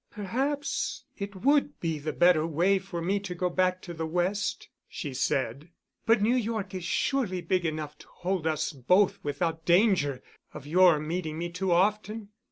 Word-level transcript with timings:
"Perhaps 0.09 1.03
it 1.15 1.35
would 1.35 1.79
be 1.79 1.99
the 1.99 2.11
better 2.11 2.47
way 2.47 2.79
for 2.79 3.03
me 3.03 3.19
to 3.19 3.35
go 3.35 3.51
back 3.51 3.83
to 3.83 3.93
the 3.93 4.07
West," 4.07 4.67
she 4.89 5.13
said, 5.13 5.69
"but 6.07 6.23
New 6.23 6.35
York 6.35 6.73
is 6.73 6.83
surely 6.83 7.39
big 7.39 7.67
enough 7.67 7.95
to 7.99 8.07
hold 8.09 8.47
us 8.47 8.73
both 8.73 9.23
without 9.23 9.63
danger 9.63 10.23
of 10.55 10.65
your 10.65 10.97
meeting 10.97 11.37
me 11.37 11.51
too 11.51 11.71
often. 11.71 12.29